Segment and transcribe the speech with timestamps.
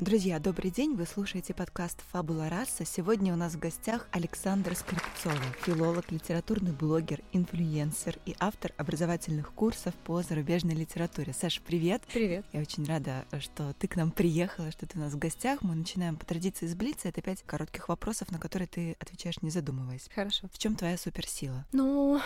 [0.00, 0.94] Друзья, добрый день!
[0.94, 2.86] Вы слушаете подкаст «Фабула раса».
[2.86, 9.92] Сегодня у нас в гостях Александр Скрипцова, филолог, литературный блогер, инфлюенсер и автор образовательных курсов
[10.06, 11.34] по зарубежной литературе.
[11.34, 12.00] Саша, привет!
[12.10, 12.46] Привет!
[12.54, 15.60] Я очень рада, что ты к нам приехала, что ты у нас в гостях.
[15.60, 17.08] Мы начинаем по традиции с Блица.
[17.10, 20.08] Это пять коротких вопросов, на которые ты отвечаешь, не задумываясь.
[20.14, 20.48] Хорошо.
[20.50, 21.66] В чем твоя суперсила?
[21.72, 22.18] Ну,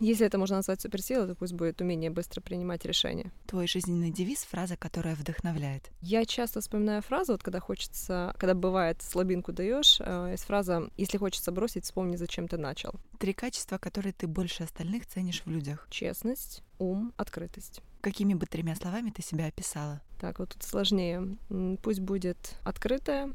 [0.00, 3.30] если это можно назвать суперсилой, то пусть будет умение быстро принимать решения.
[3.46, 5.90] Твой жизненный девиз— фраза, которая вдохновляет.
[6.00, 11.18] Я часто вспоминаю фразу, вот когда хочется, когда бывает слабинку даешь, э, есть фраза «Если
[11.18, 12.94] хочется бросить, вспомни, зачем ты начал».
[13.18, 15.86] Три качества, которые ты больше остальных ценишь в людях.
[15.90, 17.80] Честность, ум, открытость.
[18.00, 20.00] Какими бы тремя словами ты себя описала?
[20.20, 21.36] Так, вот тут сложнее.
[21.82, 23.32] Пусть будет открытая,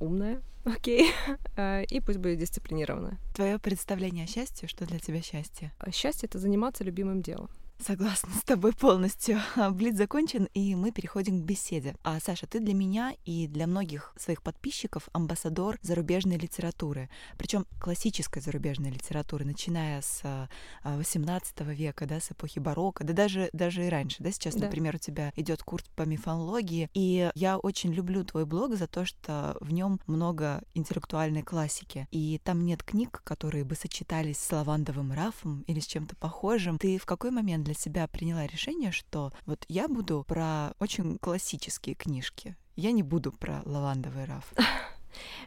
[0.00, 1.10] умная, окей,
[1.56, 3.18] э, и пусть будет дисциплинированная.
[3.34, 5.72] Твое представление о счастье, что для тебя счастье?
[5.92, 7.50] Счастье— это заниматься любимым делом.
[7.84, 9.40] Согласна с тобой полностью.
[9.72, 11.96] Блиц закончен, и мы переходим к беседе.
[12.04, 17.10] А, Саша, ты для меня и для многих своих подписчиков амбассадор зарубежной литературы.
[17.36, 20.48] Причем классической зарубежной литературы, начиная с
[20.84, 24.22] 18 а, века, да, с эпохи барокко, да даже, даже и раньше.
[24.22, 24.30] Да?
[24.30, 24.66] Сейчас, да.
[24.66, 29.04] например, у тебя идет курс по мифологии, и я очень люблю твой блог за то,
[29.04, 32.06] что в нем много интеллектуальной классики.
[32.12, 36.78] И там нет книг, которые бы сочетались с лавандовым рафом или с чем-то похожим.
[36.78, 41.18] Ты в какой момент для для себя приняла решение, что вот я буду про очень
[41.18, 42.54] классические книжки.
[42.76, 44.52] Я не буду про лавандовый раф.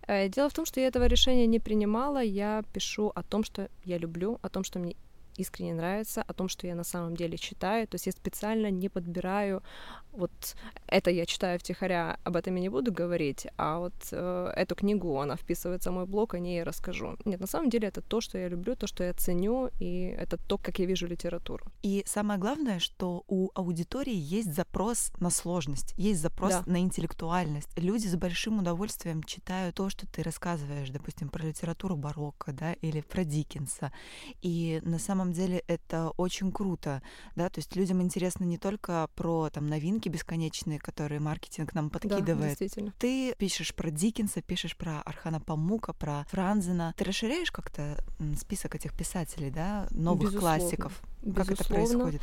[0.07, 2.21] Э, дело в том, что я этого решения не принимала.
[2.21, 4.95] Я пишу о том, что я люблю, о том, что мне
[5.37, 7.87] искренне нравится, о том, что я на самом деле читаю.
[7.87, 9.61] То есть я специально не подбираю
[10.15, 10.55] вот
[10.87, 15.19] это я читаю втихаря, об этом я не буду говорить, а вот э, эту книгу,
[15.19, 17.17] она вписывается в мой блог, о ней я расскажу.
[17.25, 20.37] Нет, на самом деле это то, что я люблю, то, что я ценю, и это
[20.37, 21.65] то, как я вижу литературу.
[21.83, 26.63] И самое главное, что у аудитории есть запрос на сложность, есть запрос да.
[26.65, 27.69] на интеллектуальность.
[27.75, 33.01] Люди с большим удовольствием читают то, что ты рассказываешь, допустим, про литературу барокко, да, или
[33.01, 33.91] про Диккенса.
[34.41, 37.01] И на самом деле это очень круто,
[37.35, 42.57] да, то есть людям интересно не только про там новинки, бесконечные, которые маркетинг нам подкидывает.
[42.59, 46.93] Да, Ты пишешь про Диккенса, пишешь про Архана Памука, про Франзена.
[46.97, 48.03] Ты расширяешь как-то
[48.39, 50.59] список этих писателей, да, новых Безусловно.
[50.59, 51.01] классиков?
[51.33, 52.21] Как это происходит?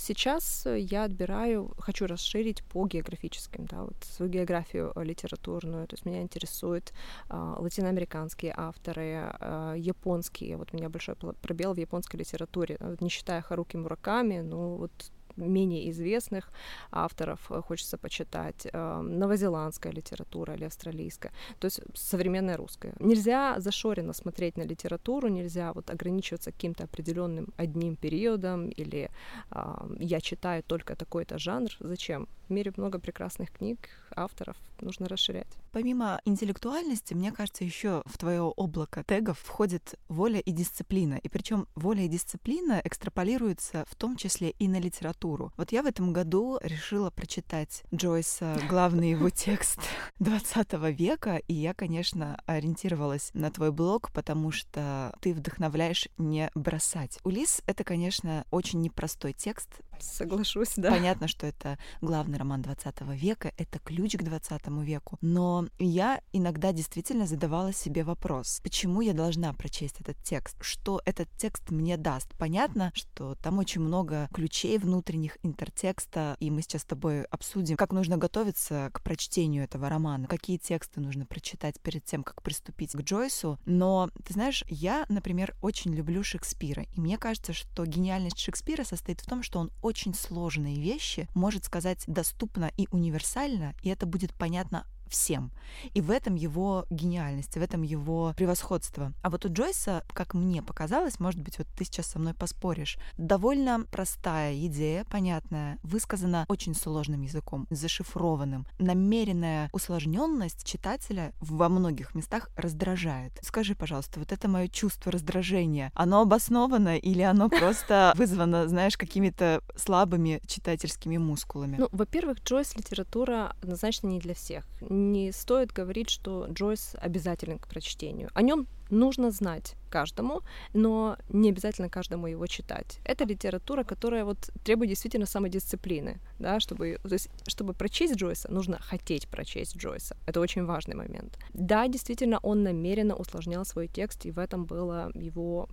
[0.00, 5.86] Сейчас я отбираю, хочу расширить по географическим, да, вот свою географию литературную.
[5.86, 6.92] То есть меня интересуют
[7.28, 10.56] а, латиноамериканские авторы, а, японские.
[10.56, 14.92] Вот у меня большой пробел в японской литературе, не считая Харуки Мураками, ну вот
[15.36, 16.50] менее известных
[16.90, 22.94] авторов э, хочется почитать, э, новозеландская литература или австралийская, то есть современная русская.
[23.00, 29.10] Нельзя зашоренно смотреть на литературу, нельзя вот ограничиваться каким-то определенным одним периодом или
[29.50, 31.70] э, я читаю только такой-то жанр.
[31.80, 32.28] Зачем?
[32.48, 35.48] В мире много прекрасных книг, авторов, нужно расширять.
[35.72, 41.14] Помимо интеллектуальности, мне кажется, еще в твое облако тегов входит воля и дисциплина.
[41.14, 45.52] И причем воля и дисциплина экстраполируются в том числе и на литературу.
[45.56, 49.80] Вот я в этом году решила прочитать Джойса, главный его текст
[50.18, 57.18] 20 века, и я, конечно, ориентировалась на твой блог, потому что ты вдохновляешь не бросать.
[57.24, 59.68] Улис— это, конечно, очень непростой текст.
[60.02, 60.90] Соглашусь, да.
[60.90, 65.18] Понятно, что это главный роман 20 века, это ключ к 20 веку.
[65.20, 70.56] Но я иногда действительно задавала себе вопрос, почему я должна прочесть этот текст?
[70.60, 72.28] Что этот текст мне даст?
[72.36, 77.92] Понятно, что там очень много ключей внутренних интертекста, и мы сейчас с тобой обсудим, как
[77.92, 83.00] нужно готовиться к прочтению этого романа, какие тексты нужно прочитать перед тем, как приступить к
[83.02, 83.58] Джойсу.
[83.66, 89.20] Но, ты знаешь, я, например, очень люблю Шекспира, и мне кажется, что гениальность Шекспира состоит
[89.20, 94.32] в том, что он очень сложные вещи может сказать доступно и универсально, и это будет
[94.34, 95.52] понятно всем.
[95.94, 99.12] И в этом его гениальность, в этом его превосходство.
[99.22, 102.98] А вот у Джойса, как мне показалось, может быть, вот ты сейчас со мной поспоришь,
[103.18, 108.66] довольно простая идея, понятная, высказана очень сложным языком, зашифрованным.
[108.78, 113.32] Намеренная усложненность читателя во многих местах раздражает.
[113.42, 119.62] Скажи, пожалуйста, вот это мое чувство раздражения, оно обосновано или оно просто вызвано, знаешь, какими-то
[119.76, 121.76] слабыми читательскими мускулами?
[121.78, 124.66] Ну, во-первых, Джойс литература однозначно не для всех.
[125.02, 128.30] Не стоит говорить, что Джойс обязателен к прочтению.
[128.34, 130.40] О нем нужно знать каждому,
[130.74, 132.98] но не обязательно каждому его читать.
[133.04, 138.78] Это литература, которая вот требует действительно самодисциплины, да, чтобы, то есть, чтобы прочесть Джойса, нужно
[138.80, 140.16] хотеть прочесть Джойса.
[140.26, 141.38] Это очень важный момент.
[141.54, 145.68] Да, действительно, он намеренно усложнял свой текст, и в этом была его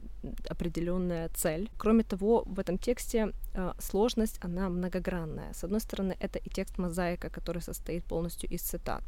[0.50, 1.70] определенная цель.
[1.78, 5.54] Кроме того, в этом тексте э, сложность, она многогранная.
[5.54, 9.04] С одной стороны, это и текст мозаика, который состоит полностью из цитат.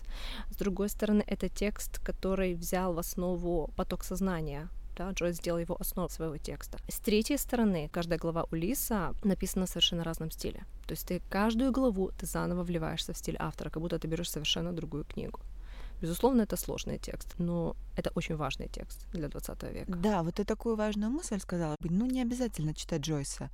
[0.49, 5.75] С другой стороны, это текст, который взял в основу поток сознания, да, Джойс сделал его
[5.79, 6.77] основой своего текста.
[6.87, 10.65] С третьей стороны, каждая глава Улиса написана в совершенно разном стиле.
[10.87, 14.29] То есть ты каждую главу ты заново вливаешься в стиль автора, как будто ты берешь
[14.29, 15.39] совершенно другую книгу.
[16.01, 19.91] Безусловно, это сложный текст, но это очень важный текст для 20 века.
[19.95, 21.75] Да, вот ты такую важную мысль сказала.
[21.81, 23.51] Ну, не обязательно читать Джойса.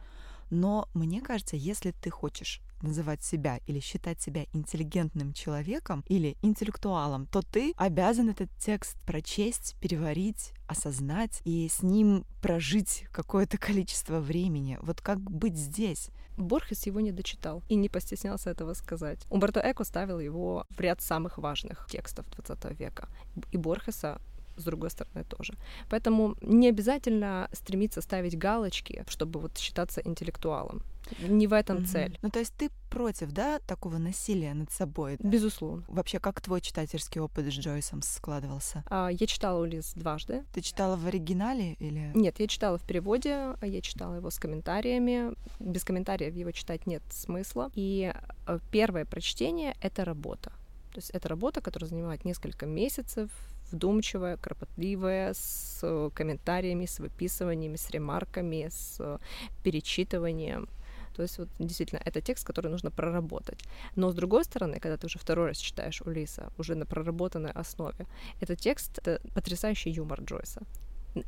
[0.49, 7.27] Но мне кажется, если ты хочешь называть себя или считать себя интеллигентным человеком или интеллектуалом,
[7.27, 14.77] то ты обязан этот текст прочесть, переварить, осознать и с ним прожить какое-то количество времени.
[14.81, 16.09] Вот как быть здесь?
[16.37, 19.25] Борхес его не дочитал и не постеснялся этого сказать.
[19.29, 23.09] Умберто Эко ставил его в ряд самых важных текстов 20 века.
[23.51, 24.21] И Борхеса
[24.55, 25.53] с другой стороны тоже.
[25.89, 30.83] Поэтому не обязательно стремиться ставить галочки, чтобы вот считаться интеллектуалом.
[31.21, 31.85] Не в этом mm-hmm.
[31.85, 32.19] цель.
[32.21, 35.17] Ну, то есть ты против, да, такого насилия над собой?
[35.19, 35.83] Безусловно.
[35.87, 38.83] Вообще, как твой читательский опыт с Джойсом складывался?
[38.89, 40.43] А, я читала Улис дважды.
[40.53, 42.11] Ты читала в оригинале или?
[42.15, 45.33] Нет, я читала в переводе, а я читала его с комментариями.
[45.59, 47.71] Без комментариев его читать нет смысла.
[47.75, 48.13] И
[48.47, 50.51] э, первое прочтение— это работа.
[50.93, 53.29] То есть это работа, которая занимает несколько месяцев,
[53.71, 59.17] вдумчивая, кропотливая, с э, комментариями, с выписываниями, с ремарками, с э,
[59.63, 60.67] перечитыванием.
[61.17, 63.63] То есть вот действительно это текст, который нужно проработать.
[63.95, 68.05] Но с другой стороны, когда ты уже второй раз читаешь Улиса, уже на проработанной основе,
[68.39, 70.61] это текст, это потрясающий юмор Джойса.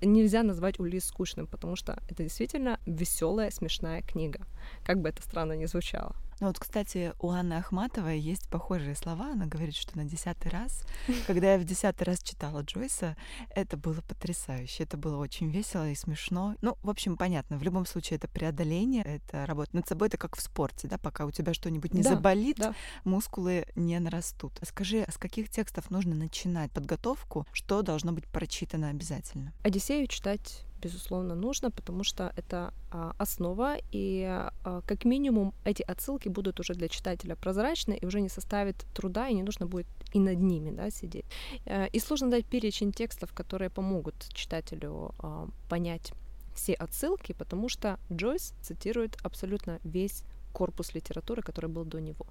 [0.03, 4.41] Нельзя назвать Улис скучным, потому что это действительно веселая, смешная книга,
[4.86, 6.15] как бы это странно ни звучало.
[6.39, 9.31] Ну вот, кстати, у Анны Ахматовой есть похожие слова.
[9.31, 10.83] Она говорит, что на десятый раз,
[11.27, 13.18] когда я в десятый раз читала Джойса,
[13.53, 14.83] это было потрясающе.
[14.83, 16.56] Это было очень весело и смешно.
[16.62, 17.57] Ну, в общем, понятно.
[17.57, 20.07] В любом случае, это преодоление, это работа над собой.
[20.07, 22.74] Это как в спорте, да, пока у тебя что-нибудь не да, заболит, да.
[23.03, 24.59] мускулы не нарастут.
[24.63, 27.45] Скажи, а с каких текстов нужно начинать подготовку?
[27.51, 29.53] Что должно быть прочитано обязательно?
[29.63, 36.30] Одиссею читать безусловно, нужно, потому что это а, основа, и а, как минимум эти отсылки
[36.30, 40.20] будут уже для читателя прозрачны и уже не составит труда, и не нужно будет и
[40.20, 41.26] над ними да, сидеть.
[41.66, 46.14] Э, и сложно дать перечень текстов, которые помогут читателю а, понять
[46.56, 50.24] все отсылки, потому что Джойс цитирует абсолютно весь
[50.54, 52.25] корпус литературы, который был до него.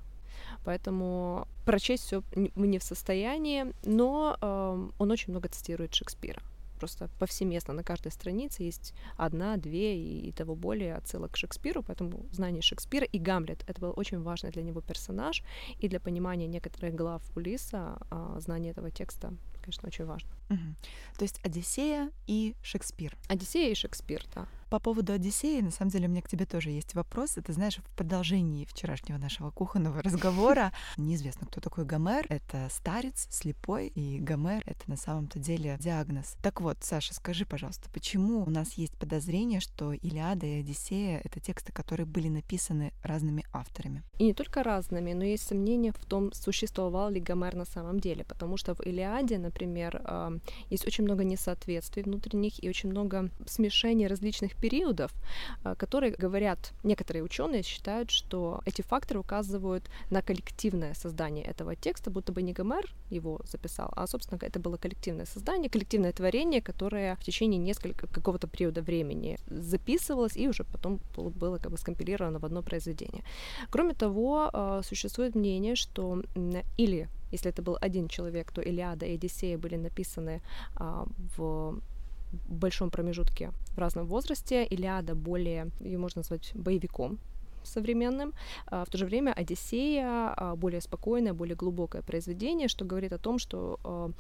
[0.64, 2.22] Поэтому прочесть все
[2.54, 6.42] мы не в состоянии, но э, он очень много цитирует Шекспира
[6.78, 11.82] просто повсеместно на каждой странице есть одна, две и, и того более отсылок к Шекспиру,
[11.82, 15.42] поэтому знание Шекспира и Гамлет это был очень важный для него персонаж,
[15.78, 20.30] и для понимания некоторых глав Улиса а, знание этого текста, конечно, очень важно.
[20.50, 20.74] Угу.
[21.18, 23.16] То есть Одиссея и Шекспир.
[23.28, 24.46] Одиссея и Шекспир, да.
[24.70, 27.38] По поводу Одиссеи, на самом деле, у меня к тебе тоже есть вопрос.
[27.38, 30.72] Это, знаешь, в продолжении вчерашнего нашего кухонного разговора.
[30.98, 32.26] Неизвестно, кто такой Гомер.
[32.28, 36.36] Это старец, слепой, и Гомер— это на самом-то деле диагноз.
[36.42, 41.40] Так вот, Саша, скажи, пожалуйста, почему у нас есть подозрение, что Илиада и Одиссея— это
[41.40, 44.02] тексты, которые были написаны разными авторами?
[44.18, 48.24] И не только разными, но есть сомнения в том, существовал ли Гомер на самом деле,
[48.24, 50.02] потому что в Илиаде, например,
[50.68, 55.12] есть очень много несоответствий внутренних и очень много смешений различных периодов,
[55.64, 62.10] а, которые говорят, некоторые ученые считают, что эти факторы указывают на коллективное создание этого текста,
[62.10, 67.16] будто бы не Гомер его записал, а, собственно, это было коллективное создание, коллективное творение, которое
[67.16, 72.44] в течение несколько какого-то периода времени записывалось и уже потом было как бы скомпилировано в
[72.44, 73.22] одно произведение.
[73.70, 76.22] Кроме того, а, существует мнение, что
[76.76, 80.40] или если это был один человек, то Илиада и Одиссея были написаны
[80.76, 81.80] а, в
[82.48, 84.64] большом промежутке в разном возрасте.
[84.64, 87.18] Илиада более, ее можно назвать боевиком,
[87.64, 88.32] современным.
[88.66, 94.12] В то же время «Одиссея» более спокойное, более глубокое произведение, что говорит о том, что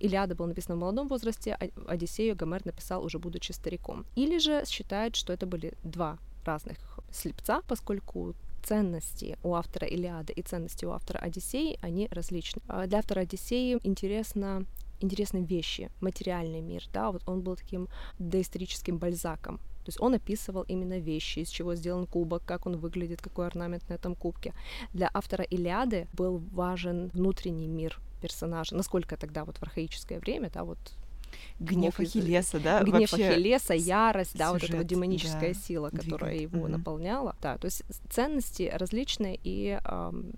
[0.00, 4.04] Илиада был написан в молодом возрасте, а Одиссею Гомер написал уже будучи стариком.
[4.16, 6.76] Или же считают, что это были два разных
[7.12, 12.60] слепца, поскольку ценности у автора Илиады и ценности у автора Одиссеи, они различны.
[12.66, 14.66] А для автора Одиссеи интересно
[15.00, 17.88] интересные вещи, материальный мир, да, вот он был таким
[18.18, 23.22] доисторическим бальзаком, то есть он описывал именно вещи, из чего сделан кубок, как он выглядит,
[23.22, 24.52] какой орнамент на этом кубке.
[24.92, 30.64] Для автора Илиады был важен внутренний мир персонажа, насколько тогда вот в архаическое время, да,
[30.64, 30.78] вот
[31.60, 32.82] гнев Ахиллеса, да?
[32.82, 33.28] Гнев вообще...
[33.28, 36.52] Ахиллеса, ярость, сюжет, да, вот эта вот демоническая да, сила, которая двигает.
[36.52, 36.70] его mm-hmm.
[36.70, 37.36] наполняла.
[37.40, 40.32] Да, то есть ценности различные, и эм,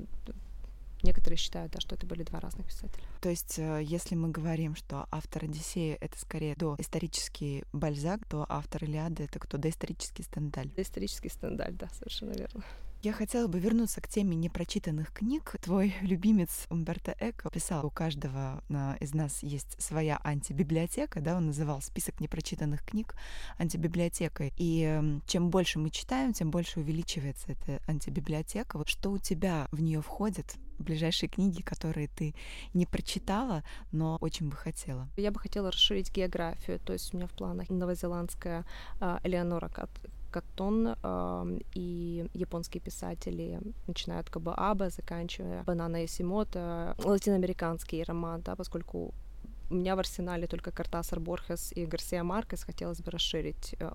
[1.02, 3.04] некоторые считают, да, что это были два разных писателя.
[3.20, 8.84] То есть, э, если мы говорим, что автор Одиссея— это скорее доисторический Бальзак, то автор
[8.84, 9.58] Илиады— это кто?
[9.58, 10.70] Доисторический Стендаль.
[10.74, 12.64] Доисторический Стендаль, да, совершенно верно.
[13.00, 15.54] Я хотела бы вернуться к теме непрочитанных книг.
[15.62, 18.60] Твой любимец Умберто Эко писал, у каждого
[19.00, 23.14] из нас есть своя антибиблиотека, да, он называл список непрочитанных книг
[23.56, 24.52] антибиблиотекой.
[24.56, 28.76] И чем больше мы читаем, тем больше увеличивается эта антибиблиотека.
[28.78, 30.56] Вот что у тебя в нее входит?
[30.78, 32.34] Ближайшие книги, которые ты
[32.74, 35.08] не прочитала, но очень бы хотела?
[35.16, 38.64] Я бы хотела расширить географию, то есть у меня в планах новозеландская
[39.00, 39.70] э, Элеонора
[40.30, 48.54] Каттон э, и японские писатели, начиная от Кабааба, заканчивая Банана и Симота, латиноамериканский роман, да,
[48.54, 49.14] поскольку
[49.70, 53.92] у меня в арсенале только Картасар Борхес и Гарсия Маркес, хотелось бы расширить э,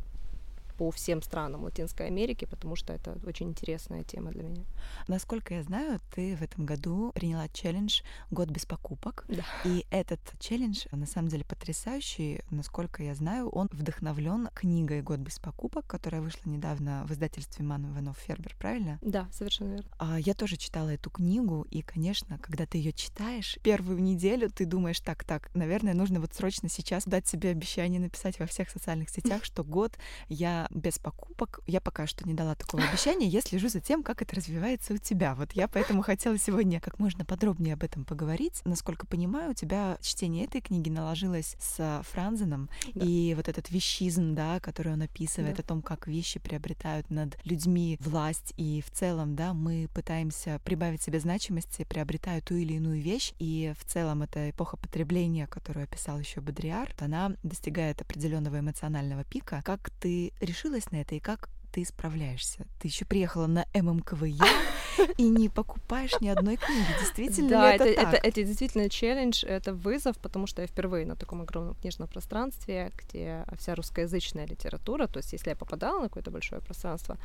[0.83, 4.65] по всем странам Латинской Америки, потому что это очень интересная тема для меня.
[5.07, 9.23] Насколько я знаю, ты в этом году приняла челлендж «Год без покупок».
[9.29, 9.45] Да.
[9.63, 12.41] И этот челлендж, на самом деле, потрясающий.
[12.51, 17.89] Насколько я знаю, он вдохновлен книгой «Год без покупок», которая вышла недавно в издательстве Ман
[17.89, 18.99] Иванов Фербер, правильно?
[19.01, 19.89] Да, совершенно верно.
[19.99, 24.65] А я тоже читала эту книгу, и, конечно, когда ты ее читаешь, первую неделю ты
[24.65, 29.09] думаешь, так, так, наверное, нужно вот срочно сейчас дать себе обещание написать во всех социальных
[29.09, 29.97] сетях, что год
[30.27, 31.59] я без покупок.
[31.67, 33.27] Я пока что не дала такого обещания.
[33.27, 35.35] Я слежу за тем, как это развивается у тебя.
[35.35, 38.61] Вот я поэтому хотела сегодня как можно подробнее об этом поговорить.
[38.65, 42.69] Насколько понимаю, у тебя чтение этой книги наложилось с Франзеном.
[42.93, 43.05] Да.
[43.05, 45.63] И вот этот вещизм, да, который он описывает да.
[45.63, 48.53] о том, как вещи приобретают над людьми власть.
[48.57, 53.33] И в целом, да, мы пытаемся прибавить себе значимости, приобретая ту или иную вещь.
[53.39, 59.61] И в целом эта эпоха потребления, которую описал еще Бодриар, она достигает определенного эмоционального пика.
[59.63, 62.67] Как ты решилась на это и как ты справляешься?
[62.79, 64.35] Ты еще приехала на ММКВЕ
[65.17, 66.85] и не покупаешь ни одной книги.
[66.99, 68.13] Действительно да, это, это, так?
[68.13, 72.91] это, это действительно челлендж, это вызов, потому что я впервые на таком огромном книжном пространстве,
[72.95, 77.17] где вся русскоязычная литература, то есть если я попадала на какое-то большое пространство,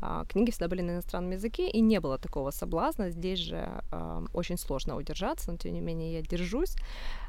[0.00, 3.10] а, книги всегда были на иностранном языке, и не было такого соблазна.
[3.10, 6.76] Здесь же а, очень сложно удержаться, но тем не менее я держусь.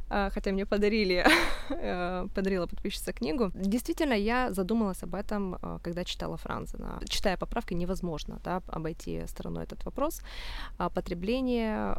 [0.10, 1.26] А, хотя мне подарили,
[1.70, 3.52] э, подарила подписчица книгу.
[3.54, 7.00] Действительно, я задумалась об этом, а, когда читала Франзена.
[7.08, 10.22] Читая поправки, невозможно да, обойти стороной этот вопрос.
[10.78, 11.96] А потребление,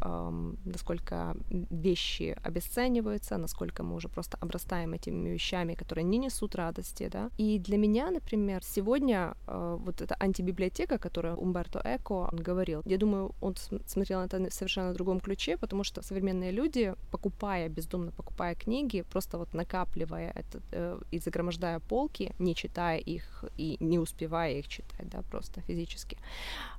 [0.65, 7.09] насколько вещи обесцениваются, насколько мы уже просто обрастаем этими вещами, которые не несут радости.
[7.13, 7.31] Да?
[7.39, 13.55] И для меня, например, сегодня вот эта антибиблиотека, которую Умберто Эко говорил, я думаю, он
[13.87, 19.05] смотрел на это совершенно другом ключе, потому что современные люди, покупая бездомные бездумно покупая книги,
[19.11, 24.69] просто вот накапливая это э, и загромождая полки, не читая их и не успевая их
[24.69, 26.17] читать, да, просто физически,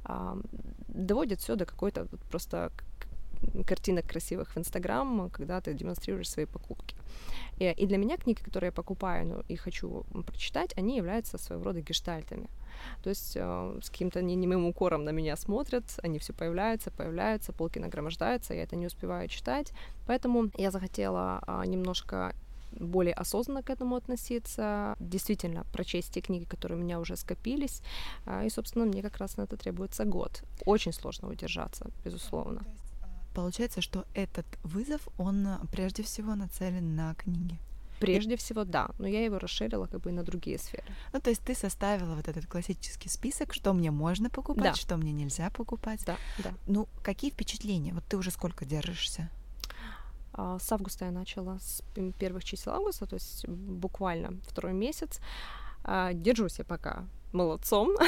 [0.06, 0.42] э,
[0.88, 2.72] доводит все до какой-то вот просто
[3.65, 6.96] картинок красивых в Инстаграм, когда ты демонстрируешь свои покупки.
[7.58, 11.65] И, и для меня книги, которые я покупаю ну, и хочу прочитать, они являются своего
[11.65, 12.50] рода гештальтами.
[13.03, 17.79] То есть э, с каким-то немым укором на меня смотрят, они все появляются, появляются, полки
[17.79, 19.74] нагромождаются, я это не успеваю читать.
[20.08, 22.34] Поэтому я захотела э, немножко
[22.72, 27.81] более осознанно к этому относиться, действительно прочесть те книги, которые у меня уже скопились,
[28.25, 30.43] э, и, собственно, мне как раз на это требуется год.
[30.65, 32.62] Очень сложно удержаться, безусловно.
[33.33, 37.59] Получается, что этот вызов, он прежде всего нацелен на книги.
[38.00, 38.38] Прежде и...
[38.38, 40.86] всего, да, но я его расширила как бы на другие сферы.
[41.13, 44.74] Ну, то есть ты составила вот этот классический список, что мне можно покупать, да.
[44.74, 46.03] что мне нельзя покупать.
[46.05, 46.53] Да, да.
[46.65, 47.93] Ну, какие впечатления?
[47.93, 49.29] Вот ты уже сколько держишься?
[50.33, 51.83] А, с августа я начала, с
[52.17, 55.19] первых чисел августа, то есть буквально второй месяц.
[55.83, 57.89] А, держусь я пока молодцом.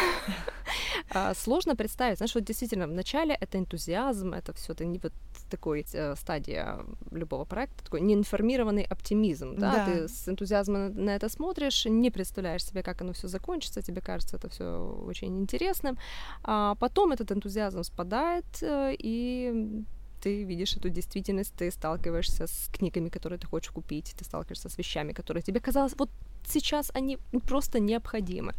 [1.10, 5.14] А, сложно представить, знаешь, вот действительно, вначале это энтузиазм, это все это не вот
[5.50, 6.80] такой э, стадия
[7.12, 9.72] любого проекта, такой неинформированный оптимизм, да?
[9.72, 13.82] да, ты с энтузиазмом на, на это смотришь, не представляешь себе, как оно все закончится,
[13.82, 14.64] тебе кажется это все
[15.08, 15.98] очень интересным,
[16.44, 19.84] а потом этот энтузиазм спадает, э, и
[20.22, 24.78] ты видишь эту действительность, ты сталкиваешься с книгами, которые ты хочешь купить, ты сталкиваешься с
[24.78, 26.10] вещами, которые тебе казалось, вот
[26.48, 27.18] сейчас они
[27.48, 28.54] просто необходимы.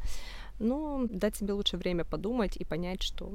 [0.63, 3.33] Но дать себе лучше время подумать и понять, что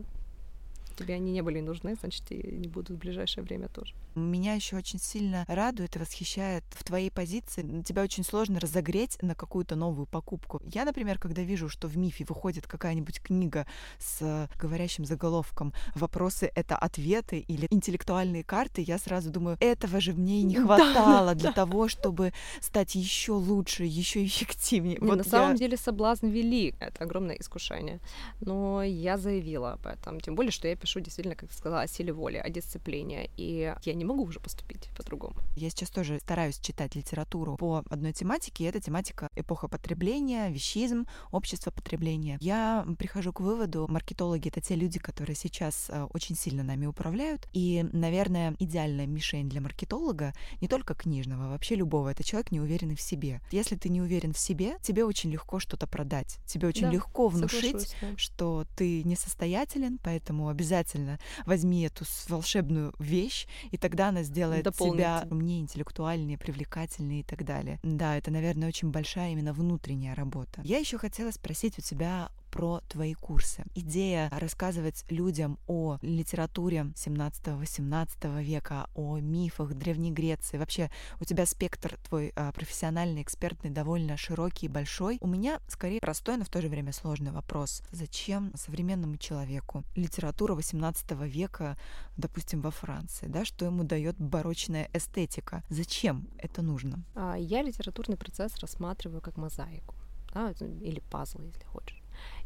[0.97, 3.93] тебе они не были нужны, значит, и не будут в ближайшее время тоже.
[4.15, 7.83] Меня еще очень сильно радует и восхищает в твоей позиции.
[7.83, 10.61] Тебя очень сложно разогреть на какую-то новую покупку.
[10.65, 13.67] Я, например, когда вижу, что в МИФе выходит какая-нибудь книга
[13.99, 20.41] с говорящим заголовком «Вопросы— это ответы» или «Интеллектуальные карты», я сразу думаю, этого же мне
[20.41, 24.97] и не хватало для того, чтобы стать еще лучше, еще эффективнее.
[24.99, 27.99] вот на самом деле соблазн велик, это огромное искушение.
[28.41, 32.13] Но я заявила об этом, тем более, что я пишу действительно, как сказала, о силе
[32.13, 35.35] воли, о дисциплине, и я не могу уже поступить по-другому.
[35.55, 41.05] Я сейчас тоже стараюсь читать литературу по одной тематике, и это тематика эпоха потребления, вещизм,
[41.31, 42.37] общество потребления.
[42.41, 47.47] Я прихожу к выводу, маркетологи— это те люди, которые сейчас э, очень сильно нами управляют,
[47.53, 52.95] и, наверное, идеальная мишень для маркетолога, не только книжного, а вообще любого, это человек неуверенный
[52.95, 53.41] в себе.
[53.51, 57.27] Если ты не уверен в себе, тебе очень легко что-то продать, тебе очень да, легко
[57.27, 64.65] внушить, что ты несостоятелен, поэтому обязательно обязательно возьми эту волшебную вещь, и тогда она сделает
[64.75, 67.79] тебя умнее, интеллектуальнее, привлекательнее и так далее.
[67.83, 70.61] Да, это, наверное, очень большая именно внутренняя работа.
[70.63, 73.63] Я еще хотела спросить у тебя про твои курсы.
[73.75, 80.57] Идея рассказывать людям о литературе 17-18 века, о мифах Древней Греции.
[80.57, 80.89] Вообще
[81.19, 85.17] у тебя спектр твой а, профессиональный, экспертный довольно широкий и большой.
[85.21, 87.83] У меня скорее простой, но в то же время сложный вопрос.
[87.91, 91.77] Зачем современному человеку литература 18 века,
[92.17, 95.63] допустим, во Франции, да, что ему дает барочная эстетика?
[95.69, 97.03] Зачем это нужно?
[97.15, 99.95] А, я литературный процесс рассматриваю как мозаику
[100.33, 102.01] да, или пазл, если хочешь.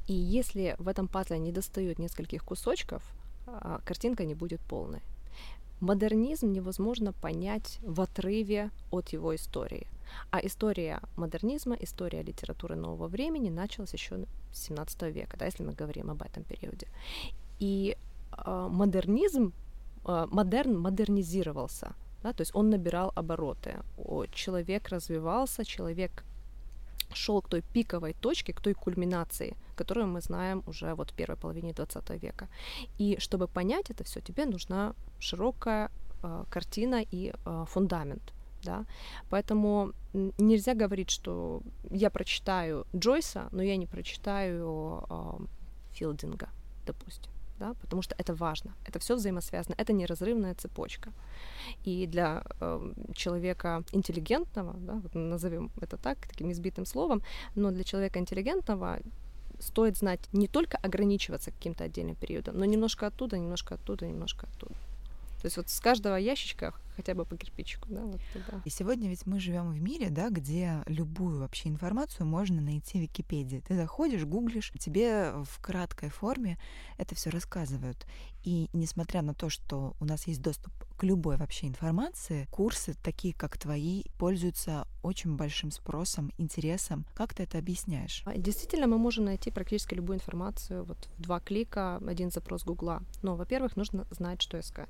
[0.07, 3.03] И если в этом пазле не достает нескольких кусочков,
[3.47, 5.01] а, картинка не будет полной.
[5.79, 9.87] Модернизм невозможно понять в отрыве от его истории.
[10.29, 15.73] А история модернизма, история литературы нового времени началась еще с 17 века, да, если мы
[15.73, 16.87] говорим об этом периоде.
[17.59, 17.97] И
[18.45, 19.53] э, модернизм,
[20.05, 23.77] э, модерн модернизировался, да, то есть он набирал обороты.
[24.33, 26.23] Человек развивался, человек
[27.15, 31.37] шел к той пиковой точке, к той кульминации, которую мы знаем уже вот в первой
[31.37, 32.47] половине 20 века.
[32.99, 35.89] И чтобы понять это все, тебе нужна широкая
[36.23, 38.33] э, картина и э, фундамент.
[38.63, 38.85] Да?
[39.29, 46.49] Поэтому нельзя говорить, что я прочитаю Джойса, но я не прочитаю э, Филдинга,
[46.85, 51.11] допустим да, потому что это важно, это все взаимосвязано, это неразрывная цепочка.
[51.85, 57.21] И для э, человека интеллигентного, да, вот назовем это так, таким избитым словом,
[57.55, 58.99] но для человека интеллигентного
[59.59, 64.75] стоит знать не только ограничиваться каким-то отдельным периодом, но немножко оттуда, немножко оттуда, немножко оттуда.
[65.41, 68.61] То есть вот с каждого ящичка хотя бы по кирпичику, да, вот туда.
[68.63, 73.01] И сегодня ведь мы живем в мире, да, где любую вообще информацию можно найти в
[73.01, 73.63] Википедии.
[73.67, 76.59] Ты заходишь, гуглишь, тебе в краткой форме
[76.97, 78.05] это все рассказывают.
[78.43, 83.33] И несмотря на то, что у нас есть доступ к любой вообще информации, курсы, такие
[83.33, 87.05] как твои, пользуются очень большим спросом, интересом.
[87.15, 88.21] Как ты это объясняешь?
[88.25, 93.01] А, действительно, мы можем найти практически любую информацию вот в два клика, один запрос Гугла.
[93.23, 94.89] Но, во-первых, нужно знать, что искать.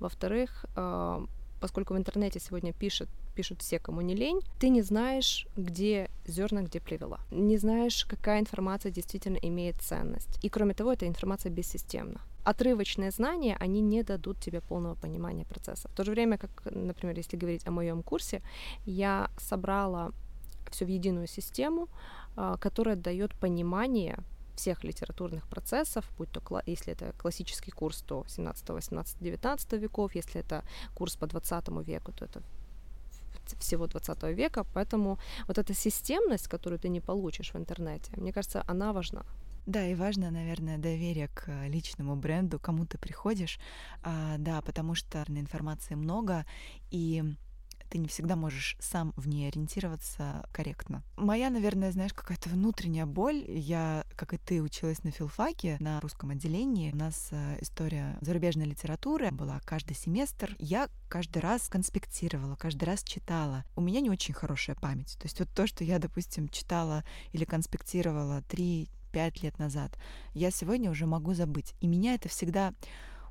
[0.00, 1.24] Во-вторых, а,
[1.60, 6.62] поскольку в интернете сегодня пишет, пишут все, кому не лень, ты не знаешь, где зерна,
[6.62, 7.18] где плевела.
[7.30, 10.38] Не знаешь, какая информация действительно имеет ценность.
[10.44, 12.20] И кроме того, эта информация бессистемна.
[12.44, 15.88] Отрывочные знания, они не дадут тебе полного понимания процесса.
[15.88, 18.42] В то же время, как, например, если говорить о моем курсе,
[18.84, 20.12] я собрала
[20.70, 21.88] все в единую систему,
[22.36, 24.18] а, которая дает понимание
[24.54, 30.40] всех литературных процессов, будь то, если это классический курс, то 17, 18, 19 веков, если
[30.40, 30.64] это
[30.94, 32.42] курс по 20 веку, то это
[33.58, 38.64] всего 20 века, поэтому вот эта системность, которую ты не получишь в интернете, мне кажется,
[38.66, 39.24] она важна.
[39.66, 43.58] Да, и важно, наверное, доверие к личному бренду, кому ты приходишь,
[44.02, 46.44] а, да, потому что информации много,
[46.90, 47.24] и
[47.94, 51.04] ты не всегда можешь сам в ней ориентироваться корректно.
[51.16, 53.44] Моя, наверное, знаешь, какая-то внутренняя боль.
[53.46, 56.90] Я, как и ты, училась на филфаке, на русском отделении.
[56.90, 60.56] У нас э, история зарубежной литературы была каждый семестр.
[60.58, 63.64] Я каждый раз конспектировала, каждый раз читала.
[63.76, 65.16] У меня не очень хорошая память.
[65.20, 69.96] То есть вот то, что я, допустим, читала или конспектировала три пять лет назад,
[70.32, 71.76] я сегодня уже могу забыть.
[71.80, 72.74] И меня это всегда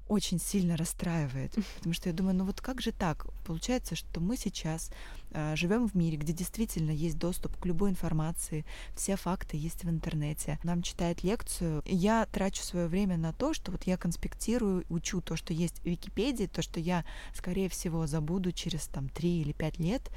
[0.08, 3.26] очень сильно расстраивает, потому что я думаю, ну вот как же так?
[3.43, 4.91] Получается, что мы сейчас
[5.32, 9.89] э, живем в мире, где действительно есть доступ к любой информации, все факты есть в
[9.89, 10.60] интернете.
[10.63, 15.21] Нам читает лекцию, и я трачу свое время на то, что вот я конспектирую, учу
[15.21, 19.51] то, что есть в Википедии, то, что я, скорее всего, забуду через там три или
[19.51, 20.10] пять лет.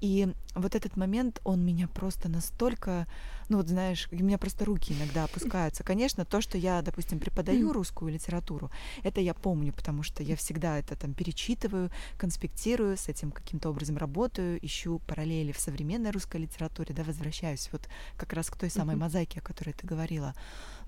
[0.00, 3.06] И вот этот момент, он меня просто настолько,
[3.48, 5.84] ну вот знаешь, у меня просто руки иногда опускаются.
[5.84, 8.70] Конечно, то, что я, допустим, преподаю русскую литературу,
[9.02, 13.96] это я помню, потому что я всегда это там перечитываю, конспектирую, с этим каким-то образом
[13.96, 18.96] работаю, ищу параллели в современной русской литературе, да, возвращаюсь вот как раз к той самой
[18.96, 20.34] мозаике, о которой ты говорила.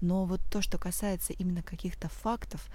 [0.00, 2.68] Но вот то, что касается именно каких-то фактов,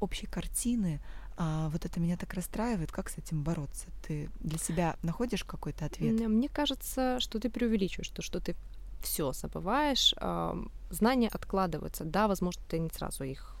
[0.00, 1.00] общей картины,
[1.36, 2.90] а вот это меня так расстраивает.
[2.90, 3.86] Как с этим бороться?
[4.06, 6.18] Ты для себя находишь какой-то ответ?
[6.28, 8.56] Мне кажется, что ты преувеличиваешь то, что ты
[9.02, 10.14] все забываешь,
[10.90, 12.04] знания откладываются.
[12.04, 13.54] Да, возможно, ты не сразу их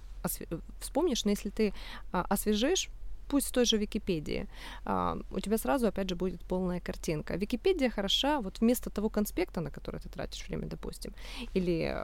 [0.80, 1.72] вспомнишь, но если ты
[2.12, 2.88] а, освежишь
[3.28, 4.46] пусть той же Википедии,
[4.84, 7.36] а, у тебя сразу, опять же, будет полная картинка.
[7.36, 11.14] Википедия хороша вот вместо того конспекта, на который ты тратишь время, допустим,
[11.54, 11.94] или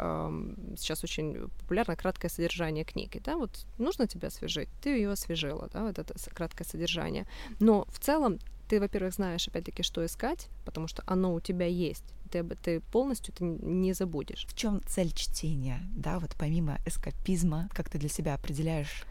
[0.77, 5.83] сейчас очень популярно краткое содержание книги, да, вот нужно тебя освежить, ты ее освежила, да,
[5.83, 7.27] вот это краткое содержание.
[7.61, 12.05] Но в целом ты, во-первых, знаешь, опять-таки, что искать, потому что оно у тебя есть.
[12.31, 14.47] Ты, ты полностью ты не забудешь.
[14.49, 15.81] В чем цель чтения?
[15.95, 19.05] Да, вот помимо эскапизма, как ты для себя определяешь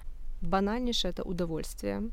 [0.43, 2.11] Банальнейшее это удовольствие,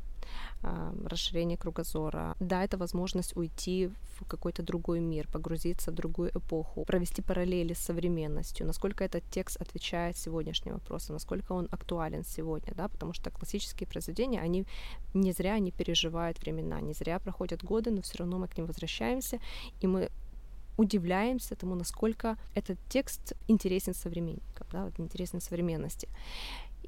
[0.63, 2.35] а, расширение кругозора.
[2.39, 3.89] Да, это возможность уйти
[4.19, 9.61] в какой-то другой мир, погрузиться в другую эпоху, провести параллели с современностью, насколько этот текст
[9.61, 14.65] отвечает сегодняшним вопросам, насколько он актуален сегодня, да, потому что классические произведения, они
[15.13, 18.67] не зря не переживают времена, не зря проходят годы, но все равно мы к ним
[18.67, 19.39] возвращаемся,
[19.81, 20.09] и мы
[20.77, 26.07] удивляемся тому, насколько этот текст интересен современникам, да, интересен современности.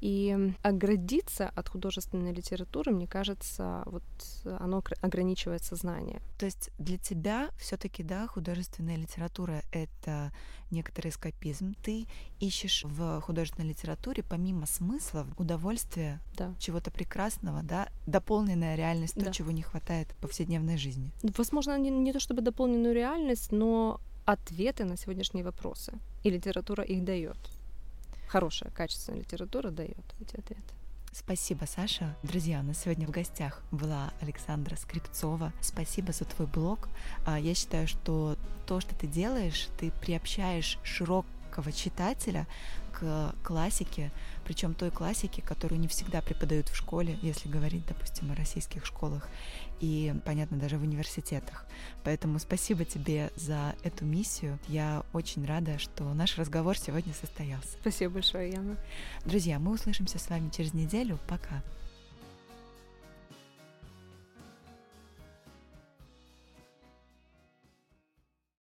[0.00, 4.02] И оградиться от художественной литературы, мне кажется, вот
[4.44, 6.20] оно ограничивает сознание.
[6.38, 10.32] То есть для тебя все-таки, да, художественная литература— это
[10.70, 11.74] некоторый эскапизм.
[11.82, 12.06] Ты
[12.40, 16.54] ищешь в художественной литературе помимо смысла удовольствия, да.
[16.58, 19.32] чего-то прекрасного, да, дополненная реальность, то, да.
[19.32, 21.12] чего не хватает в повседневной жизни.
[21.38, 25.92] Возможно, не, не то чтобы дополненную реальность, но ответы на сегодняшние вопросы.
[26.24, 27.36] И литература их дает
[28.34, 30.74] хорошая, качественная литература дает эти ответы.
[31.12, 32.16] Спасибо, Саша.
[32.24, 35.52] Друзья, у нас сегодня в гостях была Александра Скрипцова.
[35.60, 36.88] Спасибо за твой блог.
[37.24, 42.48] А, я считаю, что то, что ты делаешь, ты приобщаешь широкого читателя
[42.98, 44.10] к классике,
[44.44, 49.28] причем той классике, которую не всегда преподают в школе, если говорить, допустим, о российских школах
[49.80, 51.66] и, понятно, даже в университетах.
[52.04, 54.58] Поэтому спасибо тебе за эту миссию.
[54.68, 57.68] Я очень рада, что наш разговор сегодня состоялся.
[57.80, 58.76] Спасибо большое, Яна.
[59.24, 61.18] Друзья, мы услышимся с вами через неделю.
[61.28, 61.62] Пока.